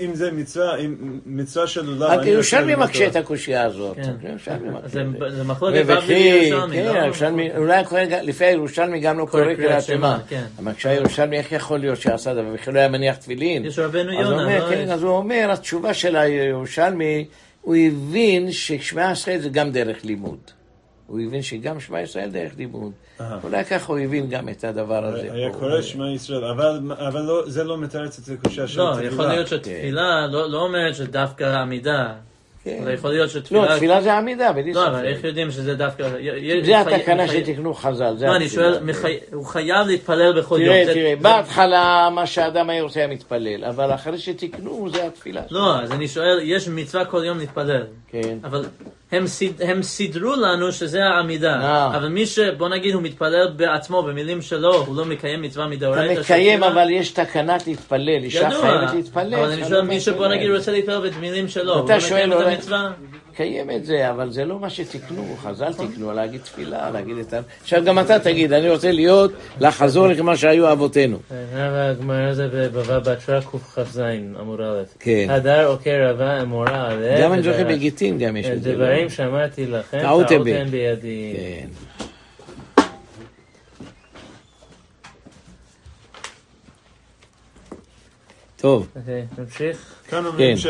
[0.00, 2.02] אם- זה מצווה, אם מצווה של לולב...
[2.02, 3.96] רק אני ירושלמי רוצה מקשה את הקושייה הזאת.
[3.96, 4.28] כן.
[4.28, 6.90] ירושלמי מקשה זה מחלוקת בבלי ירושלמי, כן, לא?
[7.00, 7.82] הירושלמי, אולי
[8.22, 10.16] לפי הירושלמי גם לא קורא קריאת שמע.
[10.28, 10.44] כן.
[10.58, 13.64] אבל כשהירושלמי, איך יכול להיות שעשה דבר, וכי לא היה מניח תפילין?
[13.64, 14.70] יש רבנו אז יונה, אומר, לא?
[14.74, 17.24] כן, יש- אז הוא אומר, התשובה של הירושלמי,
[17.62, 20.38] הוא הבין ששמע ישראל זה גם דרך לימוד.
[21.08, 22.52] הוא הבין שגם שמע ישראל דרך.
[23.20, 23.38] אהה.
[23.44, 25.32] אולי ככה הוא הבין גם את הדבר הזה.
[25.32, 25.52] היה.
[25.52, 29.08] קורא שמע ישראל, אבל אבל לא- זה לא מתרץ את הקושייה של לא, תפילה.
[29.12, 32.14] יכול להיות שתפילה לא לא אומרת שדווקא עמידה.
[32.64, 32.78] כן.
[32.82, 33.66] אבל יכול להיות שתפילה...
[33.70, 35.04] לא, תפילה זה עמידה, בלי לא, אבל ספק.
[35.04, 36.08] איך יודעים שזה דווקא...
[36.64, 38.48] זה התקנה שתקנו חז"ל, זה לא, אני.
[38.48, 38.78] שואל,
[39.32, 40.74] הוא חייב להתפלל בכל יום.
[40.74, 45.42] תראה, תראה, בהתחלה מה שהאדם היה רוצה היה מתפלל, אבל אחרי שתיקנו זה התפילה.
[45.50, 47.82] לא, אז אני שואל, יש מצווה כל יום להתפלל.
[48.08, 48.38] כן.
[48.44, 48.64] אבל
[49.12, 51.60] הם, סיד, הם סידרו לנו שזה העמידה.
[51.60, 51.96] אה.
[51.96, 52.38] אבל מי ש...
[52.38, 56.14] בוא נגיד, הוא מתפלל בעצמו, במילים שלו, הוא לא מקיים מצווה אתה מדאורייתא.
[56.14, 56.72] של מקיים, תפילה.
[56.72, 59.34] אבל יש תקנת להתפלל, אישה חייבת להתפלל.
[59.34, 60.28] אבל אני אתה שואל, לא מי שבוא.
[60.28, 62.90] נגיד רוצה להתפלל במילים שלו, הוא אתה לא מקיים את המצווה?
[63.38, 67.40] קיים את זה, אבל זה לא מה שתיקנו, חז"ל תיקנו, להגיד תפילה, להגיד את ה...
[67.62, 71.18] עכשיו גם אתה תגיד, אני רוצה להיות, לחזור לכמה שהיו אבותינו.
[71.54, 74.02] הגמרא זה בבבא בתרא קכ"ז
[74.40, 74.82] עמוד א'.
[74.98, 75.26] כן.
[75.30, 77.22] הדר עוקר רבה אמורה עליה.
[77.22, 77.64] גם אני זוכר.
[77.68, 78.72] בגיטין גם יש את זה.
[78.72, 78.84] לא?
[78.84, 80.54] דברים שאמרתי לכם, טעות טעות בי.
[80.54, 81.34] אין בידי.
[81.36, 81.87] כן.
[88.60, 89.94] טוב, אוקיי, נמשיך.
[90.08, 90.62] כאן אומרים כן.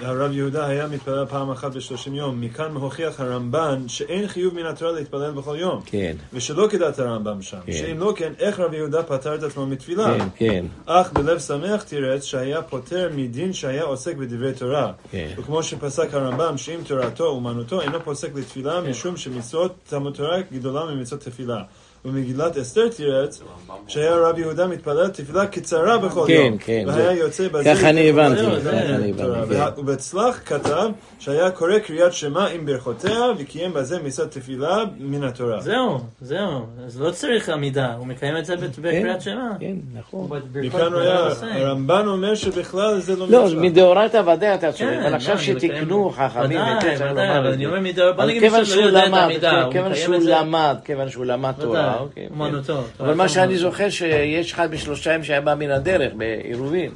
[0.00, 4.92] שהרב יהודה היה מתפלל פעם אחת בשלושים יום, מכאן מוכיח הרמב"ן שאין חיוב מן התורה
[4.92, 5.80] להתפלל בכל יום.
[5.86, 7.58] כן, ושלא כדעת הרמב"ם שם.
[7.66, 7.72] כן.
[7.72, 10.18] שאם לא כן, איך רב יהודה פטר את עצמו מתפילה?
[10.18, 10.64] כן, כן.
[10.86, 14.92] אך בלב שמח תירץ שהיה פוטר מדין שהיה עוסק בדברי תורה.
[15.10, 15.28] כן.
[15.38, 21.20] וכמו שפסק הרמב"ם שאם תורתו אומנותו אינו פוסק לתפילה משום שמצוות תלמוד תורה גדולה ממצוות
[21.20, 21.62] תפילה.
[22.06, 23.42] ומגילת אסתר תירץ
[23.88, 26.58] שהיה רב יהודה מתפלל תפילה קצרה בכל כן, יום.
[26.58, 27.64] כן, והיה זה- יוצא בזה.
[27.74, 28.60] ככה אני הבנתי, בתורה.
[28.60, 29.80] ככה אני הבנתי, וה- כן.
[29.80, 30.88] ובצלח כתב
[31.18, 35.60] שהיה קורא קריאת שמע עם ברכותיה וקיים בזה מצוות תפילה מן התורה.
[35.60, 36.66] זהו, זהו.
[36.86, 39.50] אז לא צריך עמידה, הוא מקיים את זה ב- בקריאת שמע.
[39.60, 40.28] כן, נכון.
[40.54, 41.28] מכאן הוא היה.
[41.42, 43.58] הרמב"ן אומר שבכלל זה לא לא, נחשב.
[43.58, 47.66] מדאורייתא ודאי אתה צודק, כן, אבל עכשיו לא, שתיקנו חכמים, ודאי, כן, ודאי, אבל אני.
[47.66, 50.14] אומר מדאורייתא, בוא נגיד שהוא לא יודע את למד, כן, כיוון שהוא.
[50.24, 52.26] למד, כיוון שהוא למד תורה, אוקיי.
[52.28, 52.34] כן.
[52.34, 52.82] אומנותו.
[53.00, 56.90] אבל מה שאני זוכר שיש אחד משלושתם שהיה בא מן הדרך בעירובין,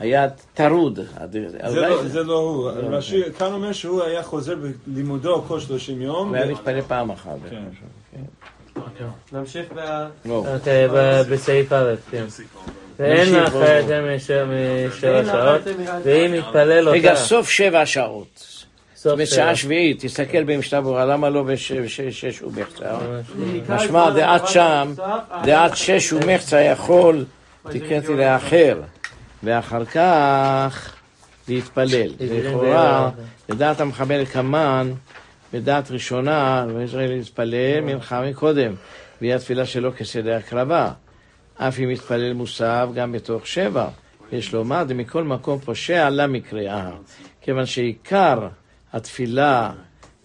[0.00, 0.98] היה טרוד.
[1.32, 4.54] זה לא- זה לא הוא, רש"י כאן אומר שהוא היה חוזר
[4.86, 6.30] בלימודו כל 30 יום.
[6.32, 7.36] והיה ו- מתפלל פעם אחת.
[7.50, 7.62] כן.
[9.32, 9.80] נמשיך ב...
[10.24, 10.44] לא.
[10.54, 12.24] אוקיי, ב- בסעיף א', כן.
[12.98, 15.60] ואין נמשיך, לאחר יותר משבע שעות,
[16.04, 18.59] ואם יתפלל אותה, רגע, סוף שבע שעות.
[19.00, 19.36] זאת סוף אומרת, שבע.
[19.36, 22.98] שעה שביעית, תסתכל במשתה ברורה, למה לא בשש ומחצה?
[23.68, 24.92] משמע, דעת שם,
[25.44, 27.24] דעת שש ומחצה יכול,
[27.62, 28.80] תקראתי לאחר,
[29.42, 30.94] ואחר כך
[31.48, 32.10] להתפלל.
[32.20, 33.10] לכאורה,
[33.48, 34.92] לדעת המחבל קמן,
[35.52, 38.72] בדעת ראשונה, וישראל להתפלל מנחה מקודם,
[39.20, 40.90] והיא התפילה שלו כסדר הקרבה.
[41.56, 43.88] אף אם יתפלל מוסף גם בתוך שבע.
[44.32, 46.90] יש לומר, דמכל מקום פושע לה מקריאה.
[47.40, 48.48] כיוון שעיקר
[48.92, 49.72] התפילה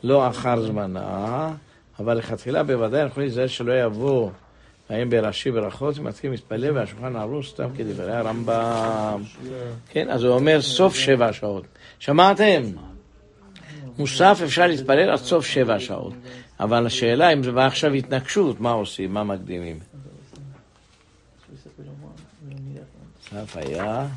[0.04, 1.54] לא אחר זמנה,
[2.00, 4.30] אבל לכתחילה בוודאי אנחנו יכולים להיזהר שלא יבוא
[4.90, 9.22] האם ברש"י ברכות, מתחיל להתפלל והשולחן ערוץ סתם כדברי הרמב"ם.
[9.90, 11.66] כן, אז הוא אומר סוף שבע שעות.
[12.00, 12.62] שמעתם?
[13.98, 16.14] מוסף אפשר להתפלל עד סוף שבע שעות.
[16.60, 19.14] אבל השאלה אם זה בא עכשיו התנגשות, מה עושים?
[19.14, 19.80] מה מקדימים?
[23.16, 24.08] מוסף היה...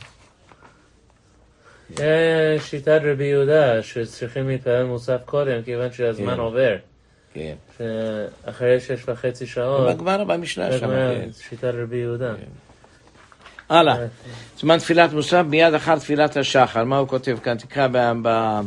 [1.90, 6.40] יש שיטת רבי יהודה, שצריכים להתפלל מוסף קודם, כיוון שהזמן כן.
[6.40, 6.76] עובר.
[7.34, 7.54] כן.
[7.78, 11.28] שאחרי שש וחצי שעות, בגמרא במשנה שם, כן.
[11.32, 12.34] שיטת רבי יהודה.
[13.68, 13.96] הלאה.
[14.58, 16.84] זמן תפילת מוסף מיד אחר תפילת השחר.
[16.84, 17.56] מה הוא כותב כאן?
[17.58, 18.60] תקרא ב- ב-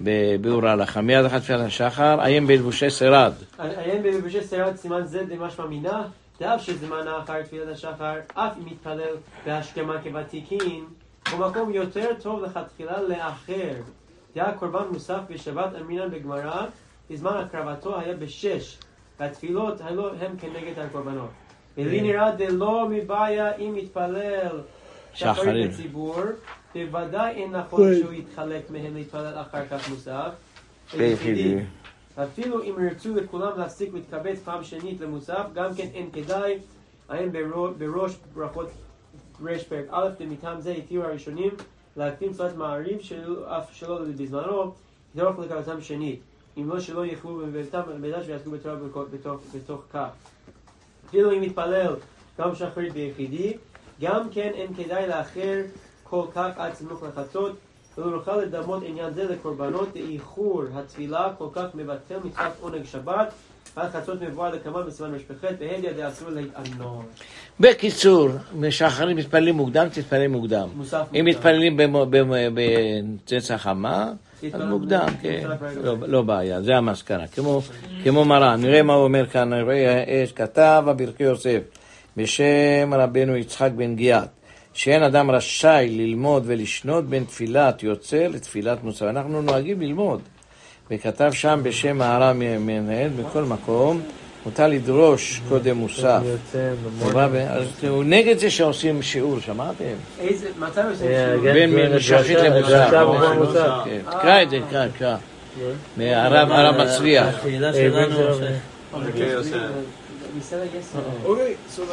[0.00, 1.00] בביאור ההלכה.
[1.00, 3.32] מיד אחר תפילת השחר, עיין בלבושי שרד.
[3.58, 6.02] עיין בלבושי סיירת סימן זה דמשמע מינה,
[6.40, 9.14] דאף שזמן האחר תפילת השחר, אף אם יתפלל
[9.46, 10.84] בהשכמה כוותיקין,
[11.32, 13.74] הוא מקום יותר טוב לכתחילה לאחר.
[14.34, 16.66] דעה קורבן מוסף בשבת אמינן בגמרא,
[17.10, 18.78] בזמן הקרבתו היה בשש,
[19.20, 21.30] והתפילות הלא הם כנגד הקורבנות.
[21.76, 24.60] ולי נראה דלא מבעיה אם יתפלל
[25.14, 25.70] שחרית.
[25.70, 26.16] בציבור,
[26.74, 30.30] בוודאי אין נכון שהוא יתחלק מהם להתפלל אחר כך מוסף.
[30.96, 31.56] ביחידי.
[32.22, 36.58] אפילו אם ירצו לכולם להפסיק להתקבץ פעם שנית למוסף, גם כן אין כדאי.
[37.32, 38.68] ברו- בראש ברכות
[39.44, 41.50] רש פרק א', ומטעם זה התירו הראשונים
[41.96, 42.98] להקדים צלת מעריב
[43.46, 44.74] אף שלא בזמנו,
[45.12, 46.20] כדרך לקראתם שנית.
[46.58, 48.76] אם לא שלא יאכלו בביתם בביתם ויעסקו בתורה
[49.54, 50.08] בתוך- כך.
[51.08, 51.94] אפילו אם יתפלל
[52.38, 53.56] גם שחרית ביחידי,
[54.00, 55.62] גם כן אין כדאי לאחר
[56.04, 57.52] כל כך עד סמוך לחצות,
[57.98, 63.32] ולא נוכל לדמות עניין זה לקורבנות דאיחור התפילה כל כך מבטל מצוות עונג שבת,
[63.76, 67.04] ועד חצות מבואר לקמן בסימן משפחת, בהדיא דאסור להתענות.
[67.60, 70.68] בקיצור, משחררים מתפללים מוקדם, תתפלל מוקדם.
[71.14, 71.24] אם.
[71.24, 71.76] מתפללים
[72.54, 74.12] בצאצא חמה,
[74.52, 75.48] אז מוקדם, כן.
[75.82, 75.96] לא-.
[76.06, 77.26] לא בעיה, זה המסקנה.
[77.26, 77.60] כמו-
[78.24, 79.50] מרן, נראה מה הוא אומר כאן,
[80.32, 81.60] כתב הברכי יוסף,
[82.16, 84.28] בשם רבנו יצחק בן גיאת,
[84.72, 89.02] שאין אדם רשאי ללמוד ולשנות בין תפילת יוצא לתפילת מוסף.
[89.06, 90.20] אנחנו נוהגים ללמוד.
[90.90, 94.00] וכתב שם בשם מהר"ם מנהל, בכל מקום,
[94.46, 96.20] מותר לדרוש קודם מוסף.
[97.88, 99.84] הוא נגד זה שעושים שיעור, שמעתם?
[100.58, 101.52] מתי עושים שיעור?
[101.52, 102.90] בין משחית למוסף.
[104.10, 105.16] תקרא את זה, תקרא, תקרא.
[105.96, 107.26] מהרב הרב מצליח.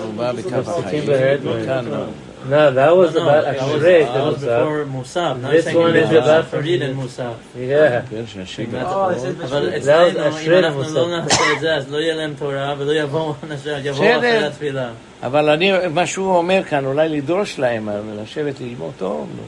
[0.03, 1.03] הוא בא בקו החיים.
[2.49, 4.59] No, that was No, about that was- Ashrei that was Musaf.
[4.59, 5.33] before Musaf.
[5.41, 7.35] Now This one is Musaf about- read and Musaf.
[7.57, 8.01] Yeah.
[9.45, 10.93] אבל אצלנו, אם אנחנו.
[10.93, 14.17] לא נעשה את זה, אז לא יהיה להם תורה ולא יבואו אנשים, יבואו.
[14.17, 14.89] אחרי התפילה.
[15.23, 17.89] אבל אני, מה שהוא אומר כאן, אולי לדרוש להם,
[18.23, 19.43] לשבת ללמוד טוב, נו.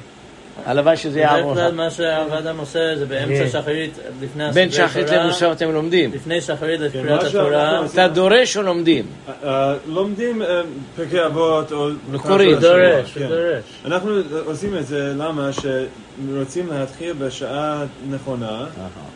[0.66, 1.54] הלוואי שזה בדרך יעבור.
[1.54, 3.48] כלל מה שהאדם עושה זה באמצע.
[3.48, 6.12] שחרית, לפני בין הספרי שחרית תורה, למוסף אתם לומדים.
[6.14, 9.06] לפני שחרית כן, לקריאת התורה, אתה דורש או לומדים?
[9.44, 10.62] אה, לומדים אה,
[10.96, 11.90] פרקי אבות או...
[12.14, 13.28] השבוע, דורש, כן.
[13.28, 13.64] דורש.
[13.86, 14.12] אנחנו
[14.46, 18.66] עושים את זה למה שרוצים להתחיל בשעה נכונה,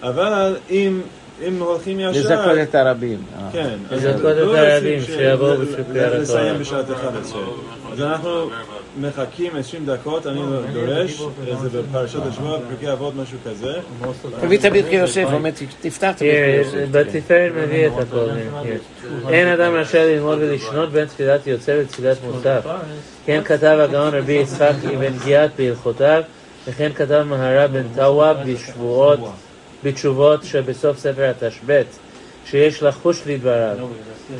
[0.04, 1.02] אבל אם
[1.48, 2.10] אם הולכים ישר...
[2.20, 3.20] לזכות את הרבים.
[3.38, 3.50] אה.
[3.52, 3.78] כן.
[3.92, 6.60] לזכות לא את רוצים הרבים שיבואו בשביל לסיים.
[6.60, 7.42] בשעת 11.
[7.92, 8.50] אז אנחנו
[9.00, 11.22] מחכים 20 דקות, אני לא דורש,
[11.62, 13.74] זה בפרשת השבוע, פרקי אבות, משהו כזה.
[14.42, 15.50] תביא את הברכי יוסף, אומר,
[15.82, 16.92] תפתח את הברכי יוסף.
[16.92, 18.30] בתפארת מביא את הכל.
[19.30, 22.66] אין אדם רשאי ללמוד ולשנות בין תפילת יוצא לתפילת מוסף.
[23.26, 26.24] כן כתב הגאון רבי יצחק אבן גיאת בהלכותיו,
[26.68, 29.20] וכן כתב מהר"ל בן טאווה בשבועות,
[29.84, 31.86] בתשובות שבסוף ספר התשבט,
[32.46, 33.78] שיש לחוש לדבריו,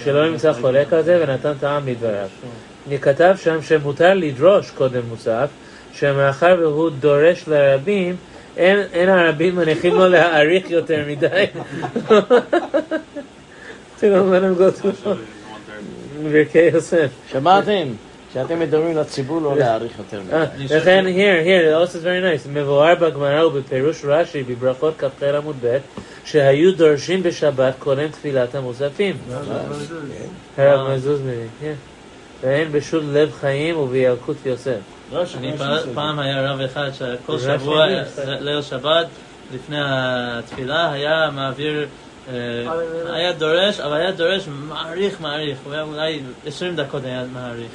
[0.04, 2.28] שלא נמצא חולק על זה ונתן טעם לדבריו.
[3.02, 5.50] כתב שם שמותר לדרוש קודם מוסף,
[5.94, 8.16] שמאחר והוא דורש לרבים,
[8.58, 11.46] אין, אין הרבים מניחים לו להאריך יותר מדי.
[16.24, 17.10] ברכי יוסף.
[17.32, 17.88] שמעתם?
[18.34, 20.76] שאתם מדברים לציבור לא להאריך יותר אה, מדי.
[20.76, 25.78] לכן, here, here, also is very nice, מבואר בגמרא ובפירוש רש"י בברכות כ"ח עמוד ב',
[26.26, 29.16] שהיו דורשים בשבת קודם תפילת המוספים.
[30.58, 31.74] הרב מזוז מבין, כן.
[32.42, 34.78] והן בשו"ל לב חיים ובילקוט יוסף.
[35.14, 37.86] רש"י, אני רש"י פעם- היה רב אחד שכל רש"י שבוע.
[38.40, 39.08] ליל שבת,
[39.54, 41.88] לפני התפילה, היה מעביר,
[42.30, 42.34] אה,
[43.14, 47.72] היה דורש, אבל היה דורש מעריך מעריך, הוא היה אולי 20 דקות היה מעריך.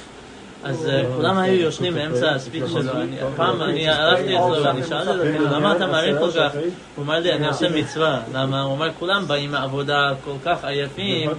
[0.68, 2.92] אז אה, כולם היו יושנים באמצע הספיק שלו,
[3.36, 6.52] פעם אני הלכתי אצלו ואני שאלתי אותו, כאילו, למה אתה מעריך כל כך?
[6.94, 8.20] הוא אמר לי, אני עושה מצווה.
[8.34, 8.62] למה?
[8.62, 11.30] הוא אומר, כולם באים מעבודה כל כך עייפים,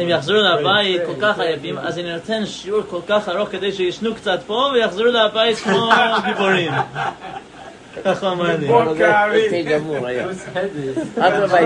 [0.00, 4.14] הם יחזרו לבית כל כך עייפים, אז אני נותן שיעור כל כך ארוך כדי שישנו
[4.14, 5.90] קצת פה ויחזרו לבית כמו
[6.26, 6.72] גיבורים.
[8.04, 8.68] ככה אמר לי.
[9.30, 10.26] הייתי גמור היה.
[11.18, 11.58] אדרבה,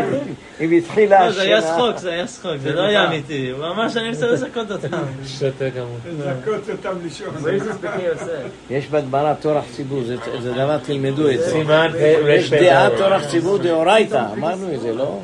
[0.61, 1.63] אם התחילה לא, זה היה.
[1.63, 3.51] צחוק, זה היה צחוק, זה לא היה אמיתי.
[3.51, 4.89] הוא אמר שאני רוצה לזכות אותם.
[5.39, 6.35] שותה כמובן.
[8.71, 11.51] יש בגמרא טורח ציבור, זה- זה דבר, תלמדו את זה.
[11.51, 11.91] סימן
[12.29, 12.61] יש רפא.
[12.65, 15.19] דעה טורח ציבור דאורייתא, אמרנו את זה, לא?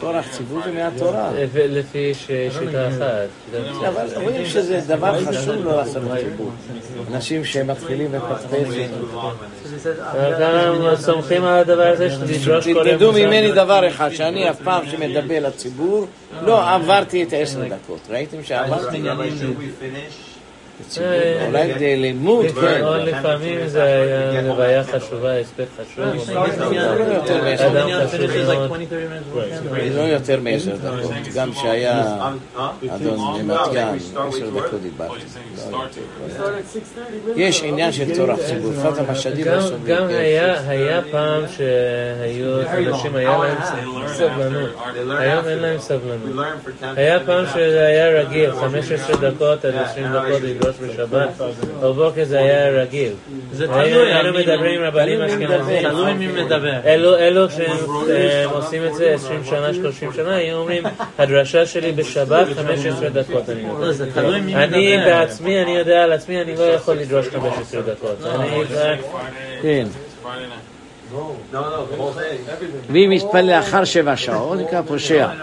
[0.00, 1.30] טורח ציבור זה מהתורה.
[1.54, 3.56] לפי שיטה אחת.
[3.88, 6.50] אבל רואים שזה דבר חשוב לא לעשות ציבור.
[7.14, 8.74] אנשים שמתחילים לפטפט.
[10.38, 13.24] אנחנו סומכים על הדבר הזה שתדרוש תלמדו מוסף.
[13.24, 16.06] ממני דבר אחד, שאני אף פעם שמדבר לציבור,
[16.42, 18.00] לא עברתי את העשר דקות.
[18.10, 19.02] ראיתם שעברתי?
[20.80, 21.08] לציבור,
[21.46, 22.84] אולי כדי לימוד, כן.
[22.84, 26.04] או לפעמים זה היה לוויה חשובה, הספק חשוב.
[26.34, 26.40] לא
[27.14, 28.70] יותר מעשר אדם Minion חשוב finishes like מאוד.
[28.72, 29.96] 20, 30 minutes beforehand.
[29.96, 31.10] לא יותר מעשר דקות.
[31.34, 32.16] גם שהיה
[32.88, 33.96] אדון מתיאן,
[34.28, 35.24] עשר דקות דיברתי.
[35.70, 35.78] לא.
[37.36, 39.96] יש עניין של תורח ציבור, פת המשדים לא גם- סובלים.
[39.96, 40.06] גם.
[40.08, 43.56] היה היה פעם שהיו אנשים, היה להם
[44.06, 44.70] סבלנות.
[45.18, 46.46] היום אין להם סבלנות.
[46.96, 51.28] היה פעם שזה היה רגיל, 15 דקות עד 20 דקות לדרוש בשבת,
[51.82, 53.12] בבוקר זה היה רגיל.
[53.52, 55.82] זה תלוי, היינו מי- מדברים עם רבנים אשכנזים.
[55.82, 56.72] תלוי מי מדבר.
[56.84, 57.76] אלו, אלו שהם
[58.10, 60.82] אה, עושים את זה 20 שנה, 30 שנה, היו אומרים,
[61.18, 64.38] הדרשה שלי בשבת 15 דקות אני לא, יודע.
[64.40, 64.96] מי אני.
[65.04, 68.16] בעצמי, אני יודע על עצמי, אני לא יכול לדרוש 15 דקות.
[68.26, 68.62] אני.
[69.62, 69.86] כן.
[72.90, 75.26] ואם יתפלל לאחר שבע שעות, נקרא פושע.
[75.26, 75.34] מה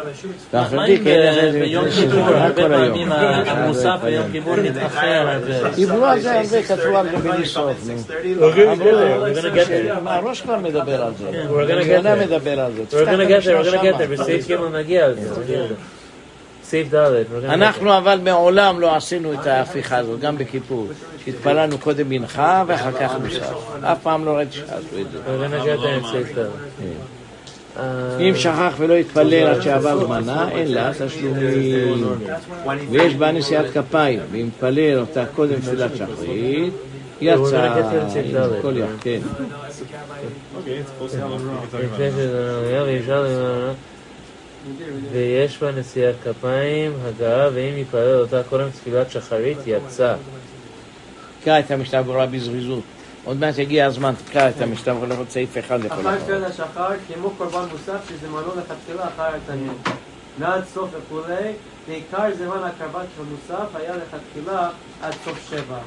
[0.53, 2.95] ואחרתי אם כן, ב- ביום כיפור, הכל הרבה היום.
[2.95, 3.11] פעמים
[3.47, 5.69] המוסף ביום כיפור מתאחר הרבה.
[5.75, 7.07] דיברו על זה הרבה, כתבו על
[9.67, 9.99] there.
[10.03, 11.29] מה, הראש כבר מדבר על זה.
[11.29, 11.51] There.
[12.25, 12.81] מדבר על זה.
[12.81, 14.15] We're תפתח gonna את get there, we're המשנה gonna get שמה.
[14.15, 15.65] there, בסעיף ג' נגיע לזה.
[16.71, 17.23] סעיף ד'.
[17.45, 20.87] אנחנו אבל מעולם לא עשינו את ההפיכה הזאת, גם בכיפור.
[21.25, 23.53] שהתפללנו קודם מנחה ואחר כך מוסף.
[23.83, 25.19] אף פעם לא ראיתי שעשו את זה.
[26.35, 26.47] ד'.
[27.79, 32.05] אה, אם שכח ולא התפלל עד שעבר זמנה, אין לה תשלומים.
[32.91, 36.73] ויש בה נשיאת כפיים, ואם התפלל אותה קודם תפילת שחרית,
[37.21, 37.81] יצא
[38.61, 39.19] כל יח, כן.
[45.11, 50.15] ויש בה נשיאת כפיים, הגעה, ואם יפלל אותה קודם תפילת שחרית, יצא.
[51.41, 52.83] תקרא את המשנה ברורה בזריזות.
[53.23, 56.17] עוד מעט יגיע הזמן, תקרא את המשנה ברורה, עוד סעיף אחד לכל אחר אחד.
[56.17, 59.73] תפילת השחר, כמו קורבן מוסף שזמנו לכתחילה אחר התנין.
[60.37, 61.51] מעד סוף וכולי,
[61.87, 64.69] ועיקר זמן הקרבת של מוסף היה לכתחילה
[65.01, 65.77] עד סוף שבע.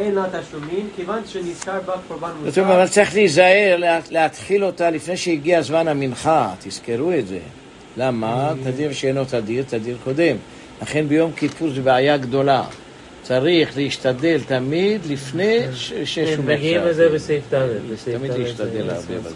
[0.00, 2.58] אין לה תשלומים, כיוון שנזכר בה קורבן זאת מוסף.
[2.58, 7.38] אומרת, אבל צריך להיזהר, לה- להתחיל אותה לפני שהגיע זמן המנחה, תזכרו את זה.
[7.96, 8.52] למה?
[8.64, 10.36] תדיר שאינו תדיר, תדיר קודם.
[10.82, 12.64] לכן ביום כיפור זו בעיה גדולה.
[13.22, 16.90] צריך להשתדל תמיד לפני ש- ששום מגיעים עכשיו.
[16.90, 17.66] לזה בסעיף ד'.
[18.04, 19.34] תמיד להשתדל הרבה בזה.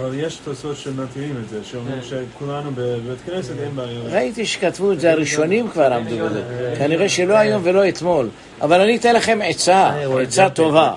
[0.00, 4.00] אבל יש תוספות שמתירים את זה, שאומרים שכולנו בבית כנסת אין בעיה.
[4.04, 6.42] ראיתי שכתבו את זה, הראשונים כבר עמדו בזה.
[6.78, 8.28] כנראה שלא היום ולא אתמול.
[8.60, 10.92] אבל אני אתן לכם עצה, אה, עצה טובה.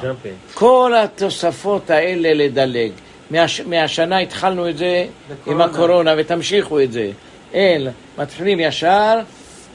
[0.54, 2.92] כל התוספות האלה לדלג.
[3.32, 5.06] מהש, מהשנה התחלנו את זה
[5.48, 7.12] עם הקורונה ותמשיכו את זה.
[7.54, 9.20] אין, מתחילים ישר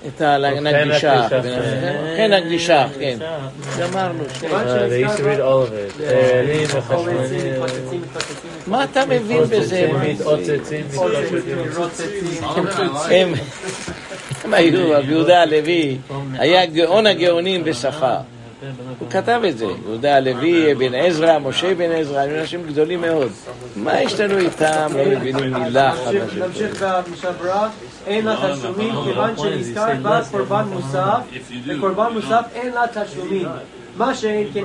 [0.06, 1.24] את הנגדישה.
[1.26, 1.58] הקדישך.
[2.16, 3.18] כן, הקדישה, כן.
[3.80, 4.24] גמרנו.
[4.24, 5.06] וחשמונאים.
[5.06, 7.62] מתפוצצים, מתפוצצים.
[8.66, 9.88] מה אתה מבין בזה?
[13.10, 13.34] הם,
[14.44, 15.98] הם היו, רבי יהודה הלוי
[16.38, 18.14] היה גאון הגאונים בשפה.
[18.98, 23.32] הוא כתב את זה, יהודה הלוי, אבן עזרא, משה בן עזרא, היו אנשים גדולים מאוד.
[23.76, 24.88] מה יש לנו איתם?
[24.96, 26.84] לא מבינים מילה אחת נמשיך-
[27.42, 27.68] ברורה,
[28.06, 31.20] אין לה תשלומים כיוון שנזכר בה קורבן מוסף,
[31.66, 33.48] וקורבן מוסף אין לה תשלומים.
[33.96, 34.64] מה שאין כן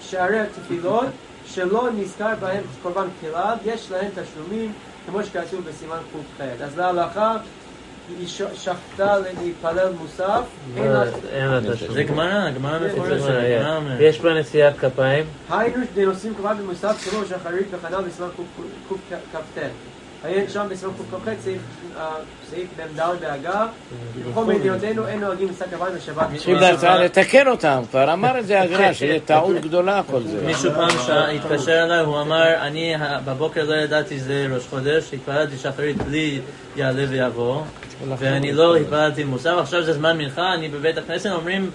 [0.00, 1.06] שערי, התפילות
[1.46, 4.72] שלא נזכר בהם קורבן כליו, יש להם תשלומים
[5.06, 6.42] כמו שכתוב בסימן ק"ח.
[6.64, 7.36] אז להלכה
[8.18, 10.42] היא שחטה להתפלל מוסף,
[10.76, 11.04] אין לה...
[11.34, 11.94] לה תשלום.
[11.94, 13.24] זה גמרא, גמרא מפורשת.
[13.62, 14.00] מה אומרת.
[14.00, 15.24] יש בה נשיאת כפיים.
[15.50, 18.28] היינו דנושאים קורבן במוסף כמו שחרית וכנ"ל בסימן
[19.32, 19.58] קכ"ט.
[20.24, 21.60] עיין שם קכ"ח סעיף
[21.96, 22.08] אה,
[22.50, 23.68] סעיף מ"ד באגף.
[24.30, 26.26] בכל מדינותינו אין נוהגים בשק כפיים בשבת.
[26.36, 26.56] צריכים
[27.00, 30.46] לתקן אותם, כבר אמר את זה הגר"א, שזה טעות גדולה כל זה.
[30.46, 35.56] מישהו פעם שא- התקשר אליי, הוא אמר, אני בבוקר לא ידעתי שזה ראש חודש, התפללתי
[35.56, 36.40] שחרית בלי
[36.76, 37.62] יעלה ויבוא,
[38.18, 41.70] ואני לא התפללתי מוסף, עכשיו זה זמן מנחה, אני בבית הכנסת, אומרים,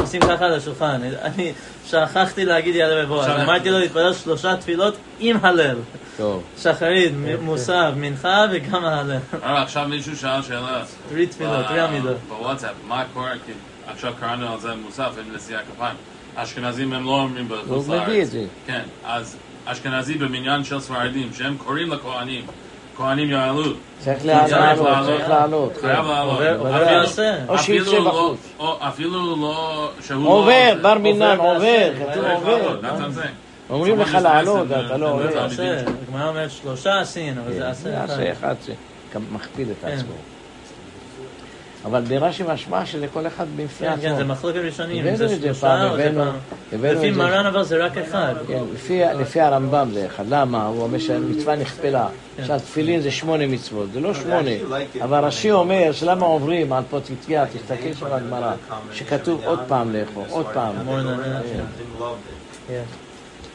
[0.00, 1.52] עושים ככה על השולחן, אני
[1.86, 5.76] שכחתי להגיד ויבוא, אז אמרתי לו להתפלל שלושה תפילות עם הלל,
[6.16, 6.42] טוב.
[6.58, 10.82] שחרית, מ- מוסף, מנחה וגם ההלל, אה, עכשיו מישהו שאל שאלה.
[11.08, 12.16] תרי תפילות, תרי עמידות.
[12.28, 13.32] בוואטסאפ, מה קורה?
[13.46, 13.52] כי
[13.86, 15.96] עכשיו קראנו על זה מוסף עם נשיאה כפיים.
[16.34, 18.08] אשכנזים הם לא אומרים בחוץ הוא לארץ.
[18.08, 18.44] מביא את זה.
[18.66, 22.44] כן, אז אשכנזי במניין של ספרדים, שהם קוראים לכהנים,
[22.96, 23.62] כהנים יעלו.
[23.98, 25.72] צריך לעלות, צריך לעלות.
[25.76, 25.80] כן.
[25.80, 26.40] חייב לעלות.
[26.40, 26.64] אפילו-
[27.00, 27.34] ועושה.
[27.48, 28.38] או שיצא אפילו לא- בחוץ.
[28.58, 29.90] או אפילו לא...
[30.10, 30.72] לא עובר.
[30.82, 31.90] בר מינן, עובר.
[32.10, 32.24] כתוב.
[32.24, 32.80] לעלות.
[33.70, 35.44] אומרים לך לעלות, אתה לא עולה.
[35.44, 38.08] עשה, הגמרא אומרת שלושה עשין, אבל זה עשה אחד.
[38.10, 38.54] יעשה אחד
[39.12, 39.88] שמכפיל את כן.
[39.88, 40.12] עצמו.
[41.84, 44.24] אבל ברש"י משמע שזה כל אחד בפני כן, כן, זה עצמו.
[44.32, 46.36] מחלוקת ראשונים, זה את זה שלושה פעם, או זה הבאנו- פעם.
[46.96, 47.18] לפי זה.
[47.18, 48.34] מרן אבל זה רק אחד.
[48.48, 48.60] כן,
[49.20, 50.24] לפי, הרמב"ם זה אחד.
[50.28, 50.66] למה?
[50.66, 52.06] הוא אומר שהמצווה נכפלה.
[52.36, 52.42] כן.
[52.42, 54.50] עכשיו תפילין זה שמונה מצוות, זה לא שמונה.
[55.02, 58.52] אבל רש"י אומר שלמה עוברים על פוטיטיה, תסתכל שם בגמרא,
[58.92, 60.74] שכתוב עוד פעם לאכול, עוד פעם.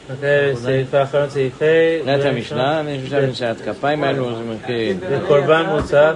[0.08, 0.12] That.
[0.12, 2.04] אוקיי, סעיף האחרון, סעיף ה'.
[2.04, 4.96] נראה את המשנה, אני חושב שנשיאת כפיים האלו, אז כן.
[5.10, 5.66] וקורבן.
[5.86, 6.08] זה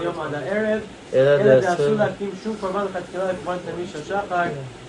[0.00, 0.80] היום עד הערב,
[1.14, 1.60] אלא.
[1.60, 4.42] דאסור להקים שום קורבן תחילה לקורבן תמיד של שחר,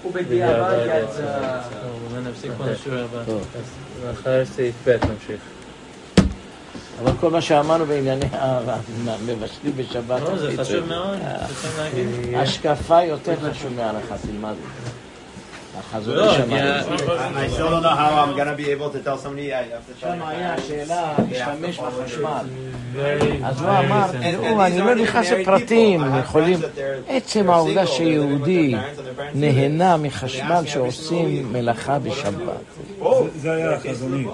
[0.06, 1.60] ובדיעבד יצא.
[4.12, 5.42] אחרי סעיף ב' נמשיך.
[7.04, 10.52] אבל כל מה שאמרנו בענייני המבשלים בשבת, לא, זה.
[10.58, 12.36] חשוב מאוד, צריכים להגיד.
[12.36, 14.54] השקפה יותר חשוב מהלכה, תלמד.
[16.32, 16.64] שמיים.
[17.36, 20.02] I still don't know how I'm gonna be able to tell somebody I have to
[20.02, 22.46] שם היה השאלה להשתמש בחשמל.
[22.96, 26.60] Very, אז הוא אמר, תראו, אני לא נכנס לפרטים, יכולים...
[27.08, 28.76] עצם העובדה שיהודי
[29.34, 33.04] נהנה מחשמל שעושים מלאכה בשבת.
[33.36, 34.26] זה היה החזוני.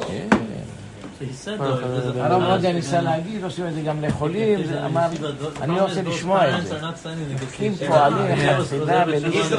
[1.21, 5.08] בסדר, הרב עובדיה ניסה להגיד, עושים את זה גם לחולים, זה אמר,
[5.62, 6.80] אני רוצה לשמוע את זה.
[7.62, 9.53] אם פועלים, חסידה, He's